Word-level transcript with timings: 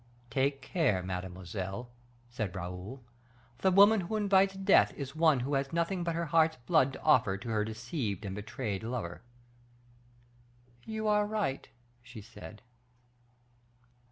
"Take 0.31 0.63
care, 0.63 1.03
mademoiselle," 1.03 1.91
said 2.27 2.55
Raoul: 2.55 3.03
"the 3.59 3.69
woman 3.69 4.01
who 4.01 4.15
invites 4.15 4.55
death 4.55 4.95
is 4.95 5.15
one 5.15 5.41
who 5.41 5.53
has 5.53 5.71
nothing 5.71 6.03
but 6.03 6.15
her 6.15 6.25
heart's 6.25 6.55
blood 6.65 6.93
to 6.93 7.01
offer 7.03 7.37
to 7.37 7.49
her 7.49 7.63
deceived 7.63 8.25
and 8.25 8.33
betrayed 8.35 8.81
lover." 8.81 9.21
"You 10.87 11.07
are 11.07 11.27
right," 11.27 11.69
she 12.01 12.19
said. 12.19 12.63